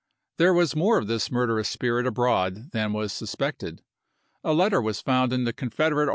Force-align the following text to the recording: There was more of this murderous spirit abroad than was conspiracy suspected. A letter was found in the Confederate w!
There 0.37 0.51
was 0.55 0.75
more 0.75 0.97
of 0.97 1.05
this 1.05 1.29
murderous 1.29 1.69
spirit 1.69 2.07
abroad 2.07 2.71
than 2.71 2.91
was 2.91 3.11
conspiracy 3.11 3.17
suspected. 3.19 3.83
A 4.43 4.51
letter 4.51 4.81
was 4.81 4.99
found 4.99 5.31
in 5.31 5.43
the 5.43 5.53
Confederate 5.53 6.07
w! 6.07 6.09